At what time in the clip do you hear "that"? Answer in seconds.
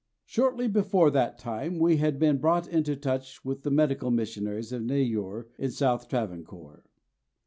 1.11-1.37